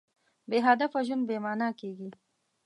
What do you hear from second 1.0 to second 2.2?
ژوند بېمانا کېږي.